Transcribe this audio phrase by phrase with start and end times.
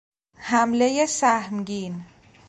[0.37, 2.05] حملهی سهمگین